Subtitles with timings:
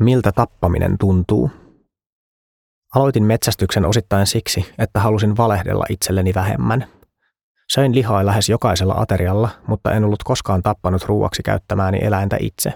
[0.00, 1.50] Miltä tappaminen tuntuu?
[2.94, 6.86] Aloitin metsästyksen osittain siksi, että halusin valehdella itselleni vähemmän.
[7.72, 12.72] Söin lihaa lähes jokaisella aterialla, mutta en ollut koskaan tappanut ruuaksi käyttämääni eläintä itse.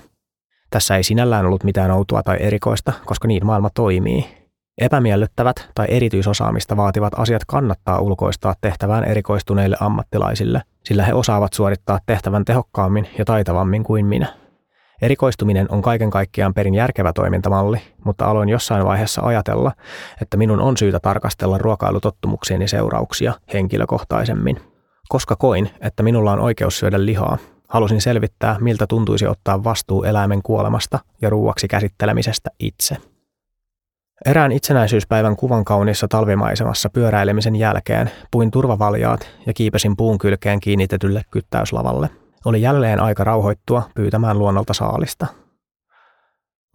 [0.71, 4.27] Tässä ei sinällään ollut mitään outoa tai erikoista, koska niin maailma toimii.
[4.79, 12.45] Epämiellyttävät tai erityisosaamista vaativat asiat kannattaa ulkoistaa tehtävään erikoistuneille ammattilaisille, sillä he osaavat suorittaa tehtävän
[12.45, 14.50] tehokkaammin ja taitavammin kuin minä.
[15.03, 19.73] Erikoistuminen on kaiken kaikkiaan perin järkevä toimintamalli, mutta aloin jossain vaiheessa ajatella,
[20.23, 24.61] että minun on syytä tarkastella ruokailutottumuksieni seurauksia henkilökohtaisemmin.
[25.09, 30.43] Koska koin, että minulla on oikeus syödä lihaa, halusin selvittää, miltä tuntuisi ottaa vastuu eläimen
[30.43, 32.97] kuolemasta ja ruuaksi käsittelemisestä itse.
[34.27, 42.11] Erään itsenäisyyspäivän kuvan kauniissa talvimaisemassa pyöräilemisen jälkeen puin turvavaljaat ja kiipesin puun kylkeen kiinnitetylle kyttäyslavalle–
[42.45, 45.27] oli jälleen aika rauhoittua pyytämään luonnolta saalista.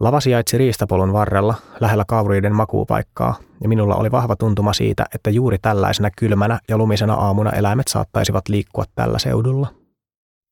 [0.00, 5.58] Lava sijaitsi riistapolun varrella lähellä kauriiden makuupaikkaa, ja minulla oli vahva tuntuma siitä, että juuri
[5.58, 9.66] tällaisena kylmänä ja lumisena aamuna eläimet saattaisivat liikkua tällä seudulla.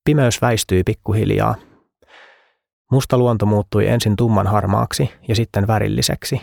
[0.05, 1.55] Pimeys väistyi pikkuhiljaa.
[2.91, 6.41] Musta luonto muuttui ensin tumman harmaaksi ja sitten värilliseksi.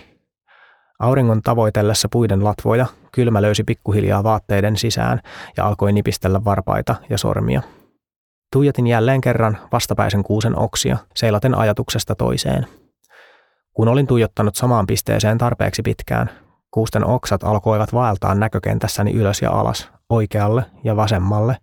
[1.00, 5.22] Auringon tavoitellessa puiden latvoja kylmä löysi pikkuhiljaa vaatteiden sisään
[5.58, 7.62] ja alkoi nipistellä varpaita ja sormia–
[8.54, 12.68] Tuijotin jälleen kerran vastapäisen kuusen oksia, seilaten ajatuksesta toiseen.
[13.74, 16.30] Kun olin tuijottanut samaan pisteeseen tarpeeksi pitkään,
[16.72, 21.58] kuusten oksat alkoivat vaeltaa näkökentässäni ylös ja alas, oikealle ja vasemmalle.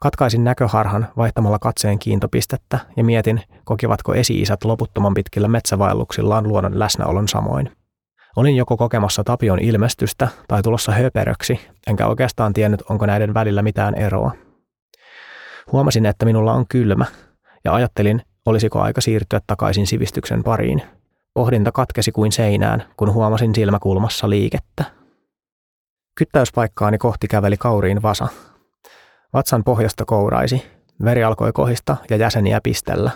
[0.00, 7.70] Katkaisin näköharhan vaihtamalla katseen kiintopistettä ja mietin, kokivatko esi-isät loputtoman pitkillä metsävaelluksillaan luonnon läsnäolon samoin.
[8.36, 13.94] Olin joko kokemassa Tapion ilmestystä tai tulossa höperöksi, enkä oikeastaan tiennyt, onko näiden välillä mitään
[13.94, 14.32] eroa.
[15.72, 17.04] Huomasin, että minulla on kylmä,
[17.64, 20.82] ja ajattelin, olisiko aika siirtyä takaisin sivistyksen pariin.
[21.34, 24.84] Pohdinta katkesi kuin seinään, kun huomasin silmäkulmassa liikettä.
[26.18, 28.28] Kyttäyspaikkaani kohti käveli kauriin vasa.
[29.32, 30.62] Vatsan pohjasta kouraisi,
[31.04, 33.10] veri alkoi kohista ja jäseniä pistellä.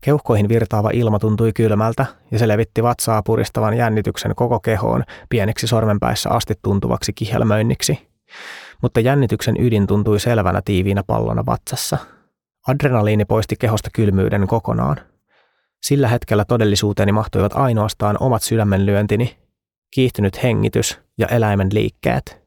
[0.00, 6.30] Keuhkoihin virtaava ilma tuntui kylmältä ja se levitti vatsaa puristavan jännityksen koko kehoon pieneksi sormenpäissä
[6.30, 8.08] asti tuntuvaksi kihelmöinniksi
[8.82, 11.98] mutta jännityksen ydin tuntui selvänä tiiviinä pallona vatsassa.
[12.68, 14.96] Adrenaliini poisti kehosta kylmyyden kokonaan.
[15.82, 19.36] Sillä hetkellä todellisuuteeni mahtuivat ainoastaan omat sydämenlyöntini,
[19.94, 22.44] kiihtynyt hengitys ja eläimen liikkeet.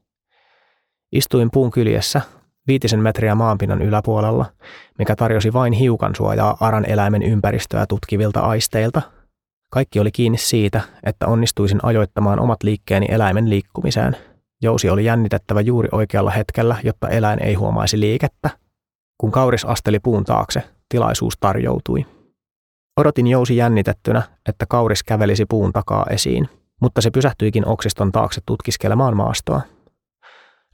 [1.11, 2.21] Istuin puun kyljessä,
[2.67, 4.45] viitisen metriä maanpinnan yläpuolella,
[4.99, 9.01] mikä tarjosi vain hiukan suojaa aran eläimen ympäristöä tutkivilta aisteilta.
[9.71, 14.17] Kaikki oli kiinni siitä, että onnistuisin ajoittamaan omat liikkeeni eläimen liikkumiseen–
[14.61, 18.49] Jousi oli jännitettävä juuri oikealla hetkellä, jotta eläin ei huomaisi liikettä.
[19.17, 22.05] Kun kauris asteli puun taakse, tilaisuus tarjoutui.
[22.97, 26.49] Odotin jousi jännitettynä, että kauris kävelisi puun takaa esiin,
[26.81, 29.61] mutta se pysähtyikin oksiston taakse tutkiskelemaan maastoa.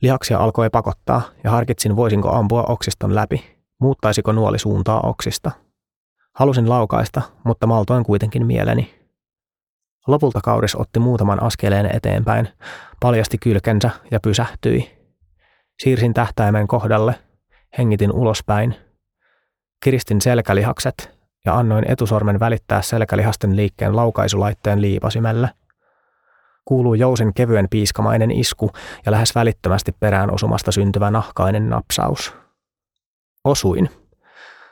[0.01, 3.43] Lihaksia alkoi pakottaa ja harkitsin voisinko ampua oksiston läpi,
[3.79, 5.51] muuttaisiko nuoli suuntaa oksista.
[6.35, 9.02] Halusin laukaista, mutta maltoin kuitenkin mieleni.
[10.07, 12.47] Lopulta kauris otti muutaman askeleen eteenpäin,
[12.99, 14.91] paljasti kylkensä ja pysähtyi.
[15.83, 17.15] Siirsin tähtäimen kohdalle,
[17.77, 18.75] hengitin ulospäin.
[19.83, 25.49] Kiristin selkälihakset ja annoin etusormen välittää selkälihasten liikkeen laukaisulaitteen liipasimelle.
[26.65, 28.71] Kuuluu jousen kevyen piiskamainen isku
[29.05, 32.33] ja lähes välittömästi perään osumasta syntyvä nahkainen napsaus.
[33.43, 33.89] Osuin.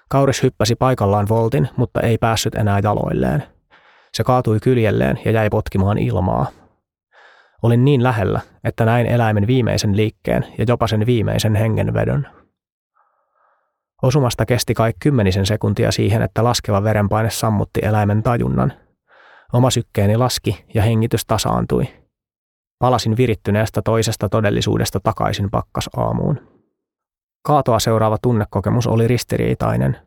[0.09, 3.43] Kauris hyppäsi paikallaan voltin, mutta ei päässyt enää jaloilleen.
[4.13, 6.45] Se kaatui kyljelleen ja jäi potkimaan ilmaa.
[7.61, 12.27] Olin niin lähellä, että näin eläimen viimeisen liikkeen ja jopa sen viimeisen hengenvedon.
[14.01, 18.73] Osumasta kesti kai kymmenisen sekuntia siihen, että laskeva verenpaine sammutti eläimen tajunnan.
[19.53, 21.87] Oma sykkeeni laski ja hengitys tasaantui.
[22.79, 26.39] Palasin virittyneestä toisesta todellisuudesta takaisin pakkas aamuun.
[27.43, 29.97] Kaatoa seuraava tunnekokemus oli ristiriitainen.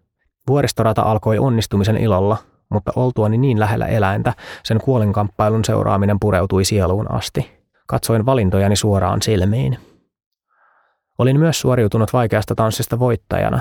[0.49, 2.37] Vuoristorata alkoi onnistumisen ilolla,
[2.69, 4.33] mutta oltuani niin lähellä eläintä,
[4.65, 7.65] sen kuolinkamppailun seuraaminen pureutui sieluun asti.
[7.87, 9.79] Katsoin valintojani suoraan silmiin.
[11.19, 13.61] Olin myös suoriutunut vaikeasta tanssista voittajana.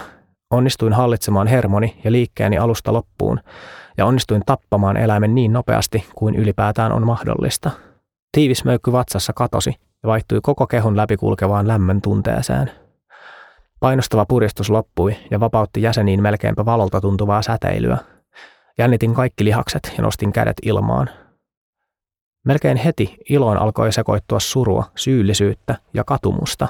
[0.49, 3.39] Onnistuin hallitsemaan hermoni ja liikkeeni alusta loppuun,
[3.97, 7.71] ja onnistuin tappamaan eläimen niin nopeasti kuin ylipäätään on mahdollista.
[8.31, 12.71] Tiivis möykky vatsassa katosi ja vaihtui koko kehon läpikulkevaan lämmön tunteeseen.
[13.79, 17.97] Painostava puristus loppui ja vapautti jäseniin melkeinpä valolta tuntuvaa säteilyä–
[18.77, 21.09] Jännitin kaikki lihakset ja nostin kädet ilmaan.
[22.45, 26.67] Melkein heti iloon alkoi sekoittua surua, syyllisyyttä ja katumusta.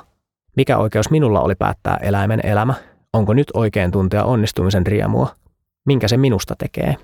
[0.58, 2.74] Mikä oikeus minulla oli päättää eläimen elämä?
[3.14, 5.36] Onko nyt oikein tuntea onnistumisen riemua?
[5.86, 6.96] Minkä se minusta tekee?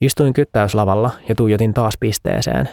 [0.00, 2.68] Istuin kyttäyslavalla ja tuijotin taas pisteeseen.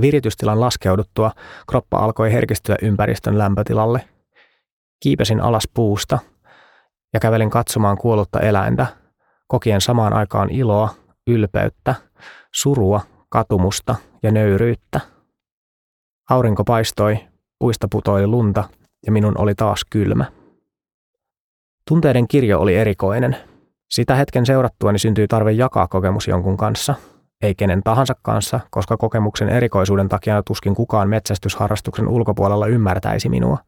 [0.00, 1.30] Viritystilan laskeuduttua
[1.68, 4.08] kroppa alkoi herkistyä ympäristön lämpötilalle.
[5.00, 6.18] Kiipesin alas puusta
[7.12, 8.86] ja kävelin katsomaan kuollutta eläintä,
[9.48, 10.94] kokien samaan aikaan iloa,
[11.26, 11.94] ylpeyttä,
[12.54, 15.00] surua, katumusta ja nöyryyttä.
[16.30, 17.18] Aurinko paistoi,
[17.58, 18.64] puista putoili lunta
[19.06, 20.24] ja minun oli taas kylmä.
[21.88, 23.36] Tunteiden kirjo oli erikoinen.
[23.90, 26.94] Sitä hetken seurattuani syntyi tarve jakaa kokemus jonkun kanssa,
[27.42, 33.58] ei kenen tahansa kanssa, koska kokemuksen erikoisuuden takia tuskin kukaan metsästysharrastuksen ulkopuolella ymmärtäisi minua.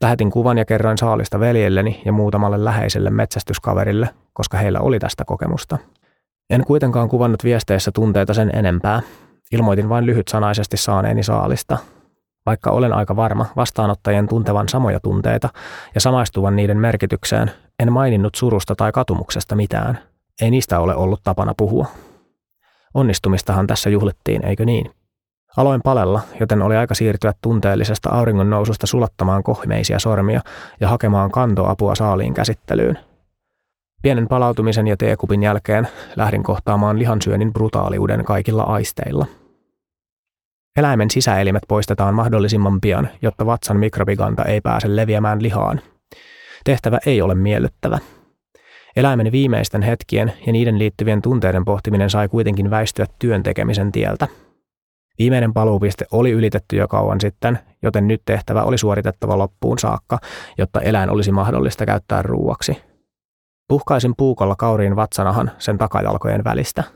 [0.00, 5.78] Lähetin kuvan ja kerroin saalista veljelleni ja muutamalle läheiselle metsästyskaverille, koska heillä oli tästä kokemusta.
[6.50, 9.02] En kuitenkaan kuvannut viesteissä tunteita sen enempää.
[9.52, 11.78] Ilmoitin vain lyhytsanaisesti saaneeni saalista,
[12.46, 15.48] vaikka olen aika varma vastaanottajien tuntevan samoja tunteita
[15.94, 19.98] ja samaistuvan niiden merkitykseen, en maininnut surusta tai katumuksesta mitään.
[20.42, 21.86] Ei niistä ole ollut tapana puhua.
[22.94, 24.90] Onnistumistahan tässä juhlittiin, eikö niin?
[25.56, 30.40] Aloin palella, joten oli aika siirtyä tunteellisesta auringon noususta sulattamaan kohmeisia sormia
[30.80, 32.98] ja hakemaan kantoapua saaliin käsittelyyn.
[34.06, 39.26] Pienen palautumisen ja teekupin jälkeen lähdin kohtaamaan lihansyönnin brutaaliuden kaikilla aisteilla–
[40.76, 45.80] Eläimen sisäelimet poistetaan mahdollisimman pian, jotta vatsan mikrobiganta ei pääse leviämään lihaan.
[46.64, 47.98] Tehtävä ei ole miellyttävä.
[48.96, 54.28] Eläimen viimeisten hetkien ja niiden liittyvien tunteiden pohtiminen sai kuitenkin väistyä työn tekemisen tieltä.
[55.18, 60.18] Viimeinen paluupiste oli ylitetty jo kauan sitten, joten nyt tehtävä oli suoritettava loppuun saakka,
[60.58, 62.95] jotta eläin olisi mahdollista käyttää ruuaksi.
[63.68, 66.84] Puhkaisin puukolla kauriin vatsanahan sen takajalkojen välistä–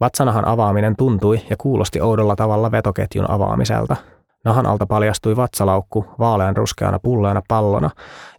[0.00, 3.96] Vatsanahan avaaminen tuntui ja kuulosti oudolla tavalla vetoketjun avaamiselta.
[4.44, 7.90] Nahan alta paljastui vatsalaukku vaalean ruskeana pulleana pallona,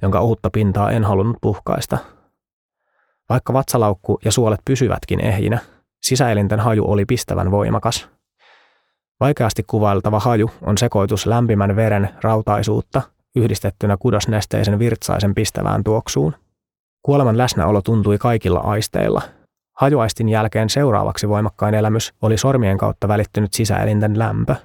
[0.02, 1.98] jonka ohutta pintaa en halunnut puhkaista.
[3.30, 5.60] Vaikka vatsalaukku ja suolet pysyvätkin ehjinä,
[6.02, 8.10] sisäelinten haju oli pistävän voimakas.
[9.20, 13.02] Vaikeasti kuvailtava haju on sekoitus lämpimän veren rautaisuutta
[13.36, 16.36] yhdistettynä kudosnesteisen virtsaisen pistävään tuoksuun.
[17.02, 19.22] Kuoleman läsnäolo tuntui kaikilla aisteilla–
[19.82, 24.56] Hajuaistin jälkeen seuraavaksi voimakkain elämys oli sormien kautta välittynyt sisäelinten lämpö.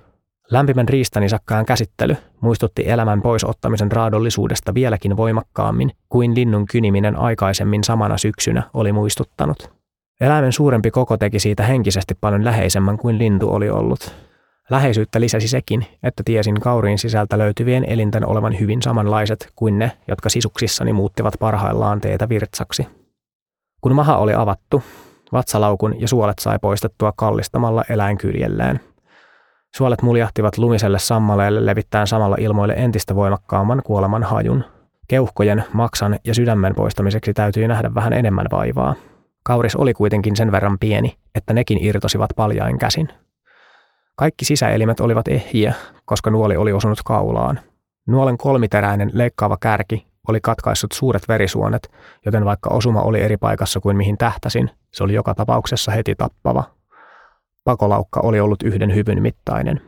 [0.50, 8.62] Lämpimän riistanisakkaan käsittely muistutti elämän poisottamisen raadollisuudesta vieläkin voimakkaammin kuin linnun kyniminen aikaisemmin samana syksynä
[8.74, 9.70] oli muistuttanut.
[10.20, 14.14] Eläimen suurempi koko teki siitä henkisesti paljon läheisemmän kuin lintu oli ollut.
[14.70, 20.28] Läheisyyttä lisäsi sekin, että tiesin kauriin sisältä löytyvien elinten olevan hyvin samanlaiset kuin ne, jotka
[20.28, 22.86] sisuksissani muuttivat parhaillaan teetä virtsaksi.
[23.80, 24.82] Kun maha oli avattu,
[25.32, 28.80] Vatsalaukun ja suolet sai poistettua kallistamalla eläinkyljelleen.
[29.76, 34.64] Suolet muljahtivat lumiselle sammaleelle levittäen samalla ilmoille entistä voimakkaamman kuoleman hajun.
[35.08, 38.94] Keuhkojen, maksan ja sydämen poistamiseksi täytyy nähdä vähän enemmän vaivaa.
[39.42, 43.08] Kauris oli kuitenkin sen verran pieni, että nekin irtosivat paljain käsin.
[44.16, 45.74] Kaikki sisäelimet olivat ehjiä,
[46.04, 47.60] koska nuoli oli osunut kaulaan.
[48.06, 51.90] Nuolen kolmiteräinen leikkaava kärki oli katkaissut suuret verisuonet,
[52.26, 56.64] joten vaikka osuma oli eri paikassa kuin mihin tähtäsin, se oli joka tapauksessa heti tappava.
[57.64, 59.80] Pakolaukka oli ollut yhden hyvyn mittainen.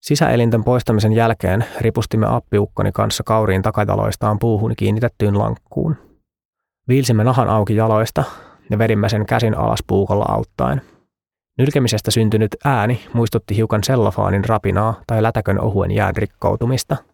[0.00, 5.96] Sisäelinten poistamisen jälkeen ripustimme appiukkoni kanssa kauriin takataloistaan puuhun kiinnitettyyn lankkuun.
[6.88, 8.24] Viilsimme nahan auki jaloista
[8.70, 10.82] ja vedimme sen käsin alas puukolla auttaen.
[11.60, 16.96] Nylkemisestä syntynyt ääni muistutti hiukan sellofaanin rapinaa tai lätäkön ohuen jään rikkoutumista–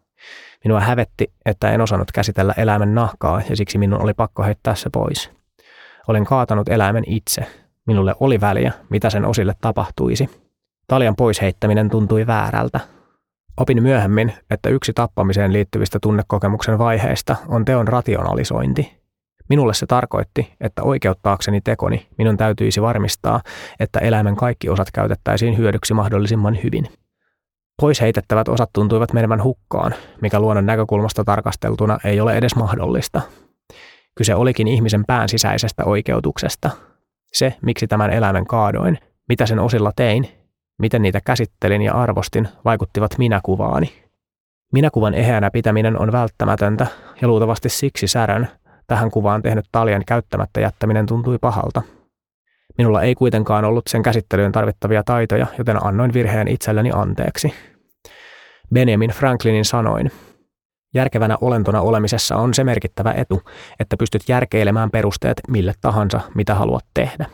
[0.63, 4.89] Minua hävetti, että en osannut käsitellä eläimen nahkaa ja siksi minun oli pakko heittää se
[4.89, 5.31] pois.
[6.07, 7.45] Olen kaatanut eläimen itse.
[7.85, 10.29] Minulle oli väliä, mitä sen osille tapahtuisi.
[10.87, 12.79] Taljan pois heittäminen tuntui väärältä.
[13.57, 18.96] Opin myöhemmin, että yksi tappamiseen liittyvistä tunnekokemuksen vaiheista on teon rationalisointi.
[19.49, 23.41] Minulle se tarkoitti, että oikeuttaakseni tekoni minun täytyisi varmistaa,
[23.79, 26.87] että eläimen kaikki osat käytettäisiin hyödyksi mahdollisimman hyvin.
[27.81, 33.21] Pois heitettävät osat tuntuivat menevän hukkaan, mikä luonnon näkökulmasta tarkasteltuna ei ole edes mahdollista.
[34.15, 36.69] Kyse olikin ihmisen pään sisäisestä oikeutuksesta.
[37.33, 38.97] Se, miksi tämän eläimen kaadoin,
[39.29, 40.29] mitä sen osilla tein,
[40.79, 43.93] miten niitä käsittelin ja arvostin, vaikuttivat minäkuvaani.
[44.73, 46.87] Minäkuvan eheänä pitäminen on välttämätöntä,
[47.21, 48.47] ja luultavasti siksi särön,
[48.87, 51.81] tähän kuvaan tehnyt taljan käyttämättä jättäminen tuntui pahalta.
[52.77, 57.53] Minulla ei kuitenkaan ollut sen käsittelyyn tarvittavia taitoja, joten annoin virheen itselleni anteeksi.
[58.73, 60.11] Benjamin Franklinin sanoin,
[60.93, 63.41] Järkevänä olentona olemisessa on se merkittävä etu,
[63.79, 67.25] että pystyt järkeilemään perusteet mille tahansa, mitä haluat tehdä.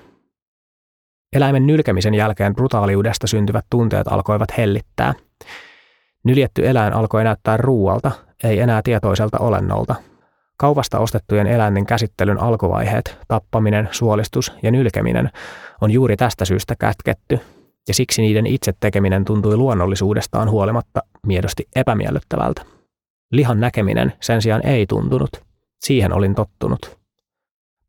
[1.33, 5.13] Eläimen nylkemisen jälkeen brutaaliudesta syntyvät tunteet alkoivat hellittää.
[6.24, 8.12] Nyljetty eläin alkoi näyttää ruualta,
[8.43, 9.95] ei enää tietoiselta olennolta.
[10.63, 15.29] Kaupasta ostettujen eläinten käsittelyn alkuvaiheet, tappaminen, suolistus ja nylkeminen
[15.82, 17.39] on juuri tästä syystä kätketty,
[17.88, 22.62] ja siksi niiden itse tekeminen tuntui luonnollisuudestaan huolimatta miedosti epämiellyttävältä.
[23.32, 25.29] Lihan näkeminen sen sijaan ei tuntunut.
[25.79, 26.98] Siihen olin tottunut.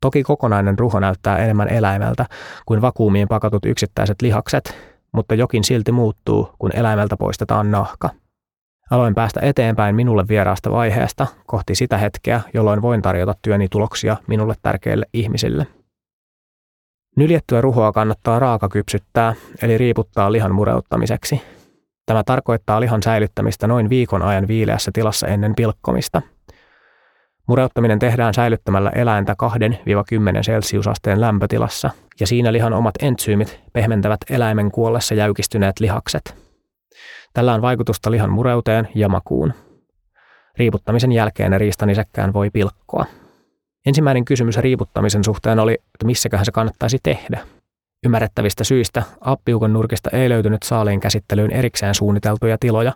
[0.01, 2.25] Toki kokonainen ruho näyttää enemmän eläimeltä
[2.65, 4.77] kuin vakuumiin pakatut yksittäiset lihakset,
[5.11, 8.09] mutta jokin silti muuttuu, kun eläimeltä poistetaan nahka.
[8.91, 14.55] Aloin päästä eteenpäin minulle vieraasta vaiheesta kohti sitä hetkeä, jolloin voin tarjota työni tuloksia minulle
[14.61, 15.67] tärkeille ihmisille.
[17.15, 21.41] Nyljettyä ruhoa kannattaa raakakypsyttää, eli riiputtaa lihan mureuttamiseksi.
[22.05, 26.21] Tämä tarkoittaa lihan säilyttämistä noin viikon ajan viileässä tilassa ennen pilkkomista–
[27.47, 29.35] Mureuttaminen tehdään säilyttämällä eläintä
[30.39, 31.89] 2-10 celsiusasteen lämpötilassa,
[32.19, 36.44] ja siinä lihan omat entsyymit pehmentävät eläimen kuollessa jäykistyneet lihakset.
[37.33, 39.53] Tällä on vaikutusta lihan mureuteen ja makuun.
[40.57, 43.05] Riiputtamisen jälkeen riistanisäkkään voi pilkkoa.
[43.85, 47.39] Ensimmäinen kysymys riiputtamisen suhteen oli, että missäköhän se kannattaisi tehdä–
[48.05, 52.93] Ymmärrettävistä syistä appiukon nurkista ei löytynyt saaliin käsittelyyn erikseen suunniteltuja tiloja,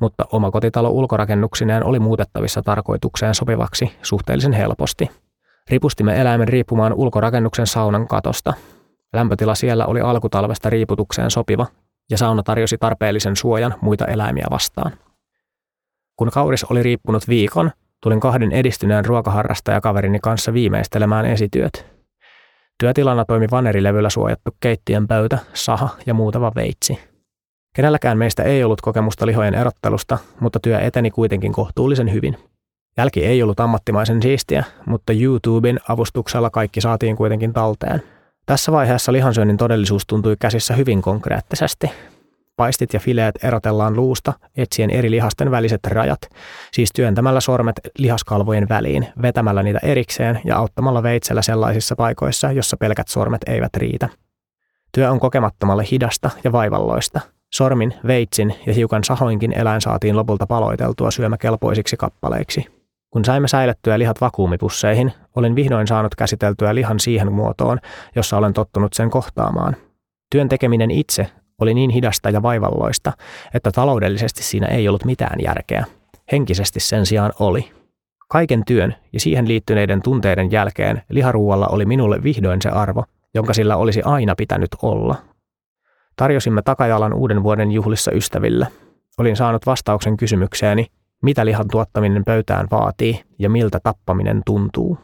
[0.00, 5.10] mutta omakotitalo ulkorakennuksineen oli muutettavissa tarkoitukseen sopivaksi suhteellisen helposti.
[5.70, 8.54] Ripustimme eläimen riippumaan ulkorakennuksen saunan katosta.
[9.12, 11.66] Lämpötila siellä oli alkutalvesta riiputukseen sopiva,
[12.10, 14.92] ja sauna tarjosi tarpeellisen suojan muita eläimiä vastaan.
[16.16, 17.70] Kun kauris oli riippunut viikon,
[18.02, 21.84] tulin kahden edistyneen ruokaharrastajakaverini kanssa viimeistelemään esityöt–
[22.80, 26.98] Työtilana toimi vanerilevyllä suojattu keittiön pöytä, saha ja muutama veitsi.
[27.74, 32.36] Kenelläkään meistä ei ollut kokemusta lihojen erottelusta, mutta työ eteni kuitenkin kohtuullisen hyvin.
[32.96, 38.02] Jälki ei ollut ammattimaisen siistiä, mutta YouTuben avustuksella kaikki saatiin kuitenkin talteen.
[38.48, 41.90] Tässä vaiheessa lihansyönnin todellisuus tuntui käsissä hyvin konkreettisesti.
[42.56, 46.18] Paistit ja fileet erotellaan luusta etsien eri lihasten väliset rajat,
[46.72, 53.08] siis työntämällä sormet lihaskalvojen väliin, vetämällä niitä erikseen ja auttamalla veitsellä sellaisissa paikoissa, jossa pelkät
[53.08, 54.08] sormet eivät riitä.
[54.92, 57.20] Työ on kokemattomalle hidasta ja vaivalloista.
[57.54, 62.77] Sormin, veitsin ja hiukan sahoinkin eläin saatiin lopulta paloiteltua syömäkelpoisiksi kappaleiksi.
[63.10, 67.78] Kun saimme säilettyä lihat vakuumipusseihin, olin vihdoin saanut käsiteltyä lihan siihen muotoon,
[68.16, 69.76] jossa olen tottunut sen kohtaamaan.
[70.30, 71.26] Työn tekeminen itse
[71.60, 73.12] oli niin hidasta ja vaivalloista,
[73.54, 75.84] että taloudellisesti siinä ei ollut mitään järkeä.
[76.32, 77.70] Henkisesti sen sijaan oli.
[78.28, 83.76] Kaiken työn ja siihen liittyneiden tunteiden jälkeen liharuualla oli minulle vihdoin se arvo, jonka sillä
[83.76, 85.16] olisi aina pitänyt olla.
[86.16, 88.66] Tarjosimme takajalan uuden vuoden juhlissa ystäville.
[89.18, 90.86] Olin saanut vastauksen kysymykseeni,
[91.22, 94.98] mitä lihan tuottaminen pöytään vaatii ja miltä tappaminen tuntuu.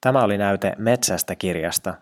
[0.00, 1.94] Tämä oli näyte Metsästä kirjasta,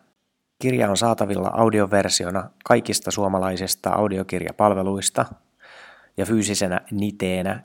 [0.59, 5.27] Kirja on saatavilla audioversiona kaikista suomalaisista audiokirjapalveluista
[6.17, 7.63] ja fyysisenä niteenä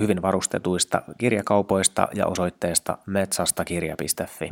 [0.00, 4.50] hyvin varustetuista kirjakaupoista ja osoitteesta metsastakirja.fi.